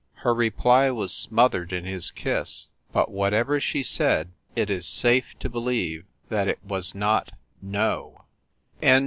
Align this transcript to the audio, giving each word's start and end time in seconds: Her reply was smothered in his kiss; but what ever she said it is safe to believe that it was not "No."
Her 0.25 0.33
reply 0.33 0.89
was 0.89 1.13
smothered 1.13 1.71
in 1.71 1.85
his 1.85 2.09
kiss; 2.09 2.69
but 2.91 3.11
what 3.11 3.35
ever 3.35 3.59
she 3.59 3.83
said 3.83 4.31
it 4.55 4.67
is 4.67 4.87
safe 4.87 5.35
to 5.39 5.47
believe 5.47 6.05
that 6.29 6.47
it 6.47 6.57
was 6.65 6.95
not 6.95 7.29
"No." 7.61 8.23